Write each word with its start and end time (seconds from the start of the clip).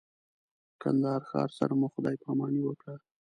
د 0.71 0.73
کندهار 0.81 1.21
ښار 1.29 1.49
سره 1.59 1.73
مو 1.79 1.87
خدای 1.93 2.15
پاماني 2.23 2.61
وکړه. 2.63 2.95